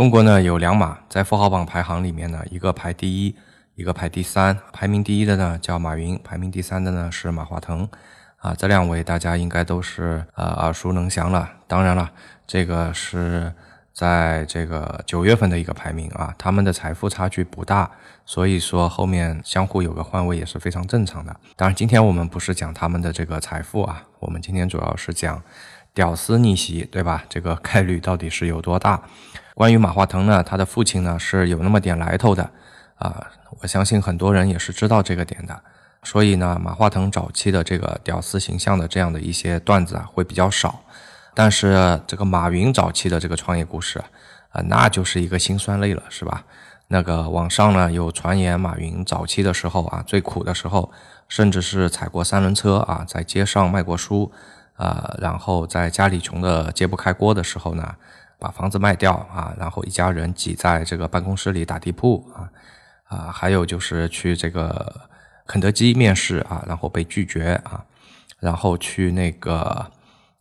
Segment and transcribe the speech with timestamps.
[0.00, 3.36] 中国呢有两马，在富豪榜排行里面呢，一个排第一，
[3.74, 4.58] 一个排第三。
[4.72, 7.86] 排名第一的呢叫马云，排名第三的呢是马化腾。
[8.38, 11.46] 啊，这两位大家应该都是呃耳熟能详了。
[11.66, 12.10] 当然了，
[12.46, 13.52] 这个是
[13.92, 17.90] 在这个九月份的一个排名啊，他们的财富差距不大，
[18.24, 21.36] 所以说后面相互有个换位也是非常正常的。
[21.56, 25.42] 当然，今天我们不是讲他们的这个财富啊，我们今天主要是讲
[25.94, 27.24] 屌丝逆袭，对吧？
[27.28, 29.02] 这个概率到底是有多大？
[29.54, 32.50] 关于马化腾呢，他的父亲呢是有那么点来头的
[32.96, 33.26] 啊，
[33.60, 35.60] 我相信很多人也是知道这个点的。
[36.02, 40.80] 所以呢，马化腾早期的这个屌丝形象的这样的一些段子啊，会比较少。
[41.34, 44.02] 但是这个马云早期的这个创业故事
[44.50, 46.44] 啊，那就是一个辛酸泪了，是吧？
[46.88, 50.90] 那个网上呢有传言，马云早期的时候啊，最苦的时候，
[51.28, 54.32] 甚至是踩过三轮车啊，在街上卖过书
[54.80, 57.94] 啊，然后在家里穷的揭不开锅的时候呢，
[58.38, 62.48] 把房子卖掉啊，然后一家人挤在这个办公室里打地铺啊
[63.04, 65.08] 啊，还有就是去这个。
[65.46, 67.84] 肯德基面试啊，然后被拒绝啊，
[68.38, 69.84] 然后去那个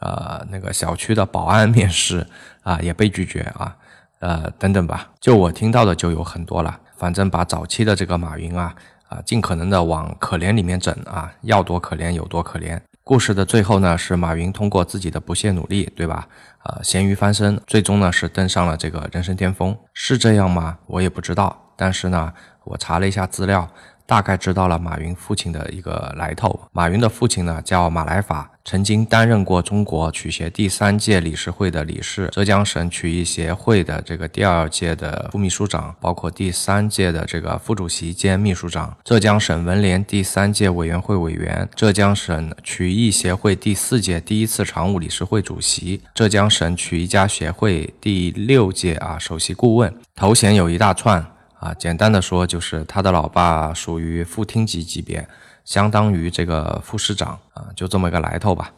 [0.00, 2.26] 呃那个小区的保安面试
[2.64, 3.76] 啊，也被拒绝啊，
[4.18, 6.80] 呃等等吧，就我听到的就有很多了。
[6.96, 8.74] 反正把早期的这个马云啊
[9.08, 12.80] 啊，尽可能的往可怜里面整啊，要多可怜有多可怜。
[13.08, 16.26] 故事的最后呢，是马云通过自己的不懈努力，对吧？
[16.64, 20.76] 呃，咸鱼翻身，最终呢是登上了这个人生巅峰，是这样吗？
[20.88, 22.32] 我也不知道，但是呢，
[22.64, 23.70] 我查了一下资料。
[24.06, 26.68] 大概知道了马云父亲的一个来头。
[26.72, 51.24] 马云的父亲呢叫马来法，曾经担任过中国曲协第三届理事会的理事，浙江省曲艺协会的这个第二届的副秘书长，包括第三届的这个副主席兼秘书长，浙江省文联第三届委员会委员，浙江省曲艺协会第四届第一次常务理事会主席，浙江省曲艺家协会第六届啊首席顾问，头衔有一大串。
[51.58, 55.26] 啊，简单的说就是他的老爸属于副厅级级别，
[55.66, 58.70] 相当于这个副市长啊，就这么一个来头吧。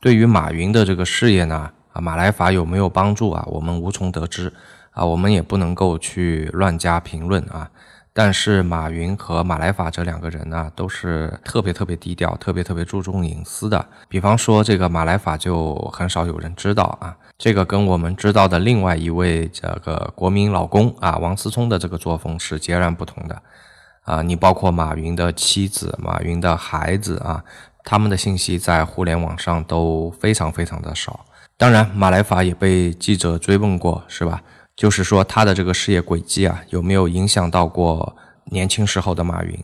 [0.00, 3.44] 对于马云的这个事业呢，啊，马来法有没有帮助啊？
[3.48, 4.50] 我们无从得知
[4.92, 7.68] 啊，我们也不能够去乱加评论啊。
[8.12, 13.84] 但是马云和马来法这两个人呢，都是特别特别低调、特别特别注重隐私的。
[14.08, 17.14] 比方说这个马来法就很少有人知道啊。
[17.36, 23.42] 这个跟我们知道的另外一位这个国民老公啊王思聪的这个作风是截然不同的
[24.06, 24.22] 啊！
[24.22, 27.44] 你包括马云的妻子、马云的孩子啊，
[27.84, 31.26] 他们的信息在互联网上都非常非常的少。
[31.58, 34.42] 当然，马来法也被记者追问过，是吧？
[34.74, 39.58] 就是说他的这个事业轨迹啊，有没有影响到过年轻时候的马云？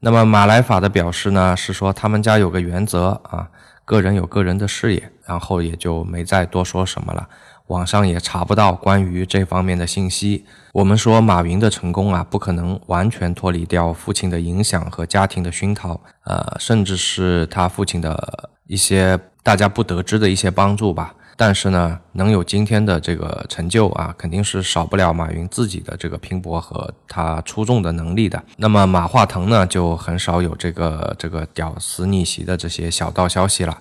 [0.00, 3.48] 那么马来法的表示呢，是说他们家有个原则啊。
[3.86, 7.28] 个人有个人的事业，然后也就没再多说什么了。
[7.68, 10.44] 网上也查不到关于这方面的信息。
[10.72, 21.14] 我们说马云的成功啊，不可能完全脱离掉父亲的影响和家庭的熏陶，呃，甚至是他父亲的一些大家不得知的一些帮助吧。
[21.38, 28.42] 但是呢，能有今天的这个成就啊，肯定是少不了马云自己的这个拼搏和他出众的能力的。
[28.56, 33.78] 那么马化腾呢，就很少有这个这个屌丝逆袭的这些小道消息了，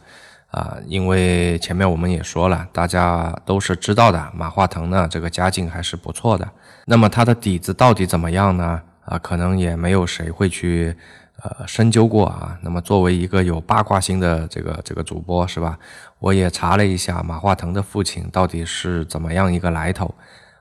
[0.52, 6.48] 啊，因为前面我们也说了，大家都是知道的，马化腾呢这个家境还是不错的。
[6.86, 8.82] 那么他的底子到底怎么样呢？
[9.06, 10.96] 啊，可能也没有谁会去。
[11.44, 12.58] 呃，深究过啊。
[12.62, 15.78] 那么作为一个有八卦心的这个这个主播是吧？
[16.18, 20.16] 我也查了一下马化腾的父亲到底是怎么样一个来头。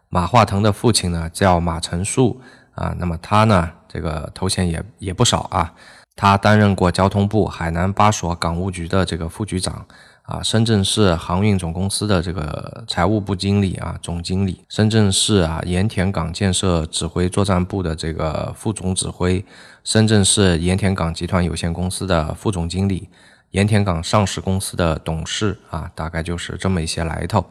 [0.08, 2.40] 马化腾的父亲呢叫马成树
[2.74, 2.92] 啊。
[2.98, 5.72] 那么他呢这个头衔也也不少啊。
[6.16, 9.86] 他担任过交通部海南巴所港务局的这个副局长。
[10.24, 19.44] 啊，深圳市航运总公司的这个财务部经理啊，总经理；深圳市啊盐田港建设指挥作战部的这个副总指挥；
[19.84, 23.06] 深圳市盐田港集团有限公司的副总经理；
[23.50, 27.44] 盐田港上市公司的董事啊，大概就是这么一些来头。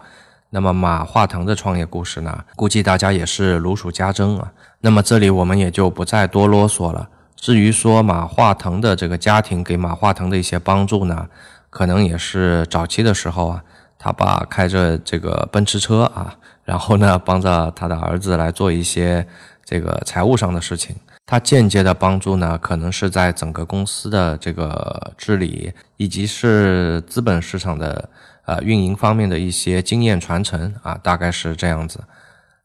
[0.50, 4.52] 那么马化腾的创业故事呢，估计大家也是如数家珍啊。
[4.82, 7.08] 那么这里我们也就不再多啰嗦了。
[7.44, 11.28] 至于说马化腾的这个家庭给马化腾的一些帮助呢？
[11.70, 13.62] 可能也是早期的时候啊，
[14.00, 19.28] 他爸开着这个奔驰车啊，然后呢帮着他的儿子来做一些
[19.66, 20.96] 这个财务上的事情。
[21.26, 28.10] 他间接的帮助呢，可能是在整个公司的这个治理以及是资本市场的
[28.46, 32.00] 呃运营方面的一些经验传承啊，大概是这样子。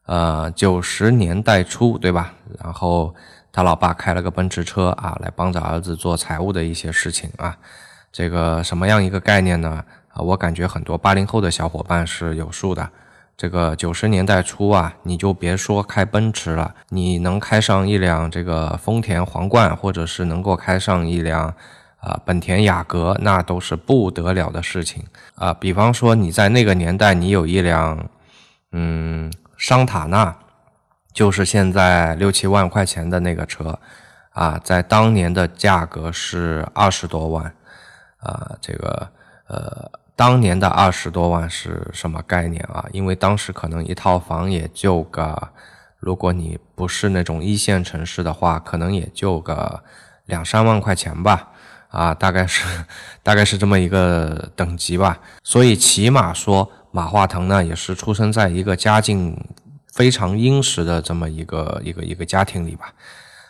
[0.05, 2.33] 呃，九十年代初对吧？
[2.63, 3.13] 然后
[3.59, 7.57] 他老爸开了个奔驰车啊，来帮着儿子做财务的一些事情啊。
[8.09, 9.83] 这个什么样一个概念呢？
[10.13, 12.89] 啊，我感觉很多八零后的小伙伴是有数的。
[13.35, 21.53] 这个九十年代初啊，你就别说开奔驰了，你能开上一辆这个丰田皇冠，或者是能够开上一辆
[21.99, 25.03] 啊本田雅阁，那都是不得了的事情
[25.35, 25.53] 啊。
[25.53, 28.09] 比方说你在那个年代，你有一辆
[28.71, 30.33] 嗯桑塔纳，
[31.13, 33.79] 就是现在六七万块钱的那个车
[34.31, 37.45] 啊，在当年的价格是二十多万
[38.17, 39.09] 啊，这个
[39.47, 39.91] 呃。
[40.19, 42.85] 当年的二十多万是什么概念啊？
[42.91, 45.47] 因为当时可能一套房也就个，
[45.97, 49.81] 如果你不是那种一线城市的话，可能也就个
[50.25, 51.47] 两三万块钱吧，
[51.87, 52.65] 啊，大概是
[53.23, 55.17] 大概是这么一个等级吧。
[55.41, 59.41] 所以起码说，马化腾呢也是出生在一个家境
[59.99, 62.93] 非常殷实的这么一个一个一个家庭里吧。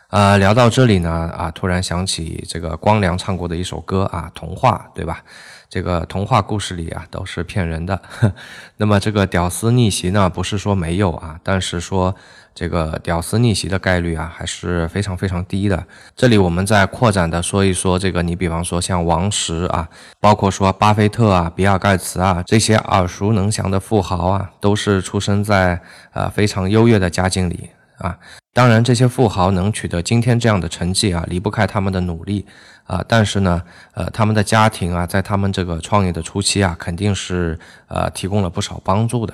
[0.08, 5.24] 呃，聊到这里呢，啊，突然想起这个光良唱过的一首歌啊，《童话》，对吧？
[5.70, 8.02] 这个童话故事里啊，都是骗人的。
[8.78, 12.16] 那么这个屌丝逆袭呢，不是说没有啊，但是说
[12.56, 15.86] 这个屌丝逆袭的概率啊，还是非常非常低的。
[16.16, 19.88] 这里我们再扩展的说一说这个，你比方说像王石啊，
[20.20, 25.80] 包括说巴菲特啊、比尔盖茨啊这些耳熟能详的富豪啊，都是出生在
[26.14, 27.70] 呃非常优越的家境里。
[28.00, 28.18] 啊，
[28.52, 32.46] 当然，这些富豪能取得今天这样的成绩啊，离不开他们的努力
[32.86, 33.04] 啊。
[33.08, 33.62] 但是呢，
[33.94, 37.58] 呃，他们的家庭啊，在他们这个创业的初期啊，肯定是
[37.88, 39.34] 呃提供了不少帮助的。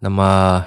[0.00, 0.64] 那么，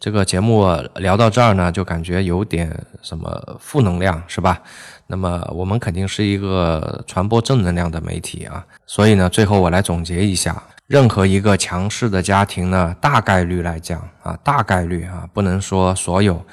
[0.00, 0.66] 这个节目
[0.96, 4.60] 聊到这儿呢，就感觉有点什么负能量，是吧？
[5.06, 8.66] 那么，我们肯定是一个传播正能量的媒体啊。
[8.84, 16.44] 所以呢，最后我来总结一下，任何一个强势的家庭呢，大概率来讲啊，大概率啊，不能说所有。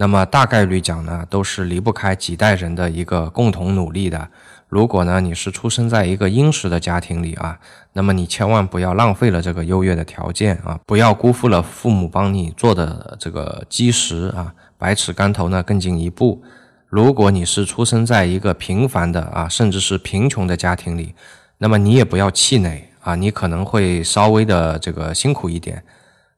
[0.00, 4.28] 那么大概率讲呢，都是离不开几代人的一个共同努力的。
[4.68, 7.58] 如果呢你是出生在一个殷实的家庭里啊，
[7.94, 16.40] 那么你千万不要浪费了这个优越的条件啊，不要辜负了父母帮你做的这个基石啊，百尺竿头呢更进一步。
[16.88, 21.12] 如果你是出生在一个平凡的啊，甚至是贫穷的家庭里，
[21.58, 25.82] 那么你也不要气馁啊，你可能会稍微的这个辛苦一点。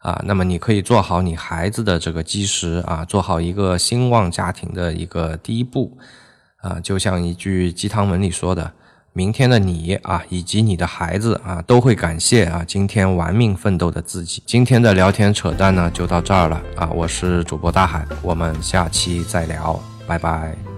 [0.01, 5.97] 啊，那么你可以做好你孩子的这个基石啊，做好一个兴旺家庭的一个第一步
[6.63, 8.73] 啊，就像一句鸡汤文里说的
[9.13, 20.70] ：“明天的你啊，以及你的孩子啊，都会感谢啊，今天玩命奋斗的自己。”今天的聊天扯淡呢，就到这儿了啊，我是主播大海，我们下期再聊，拜拜。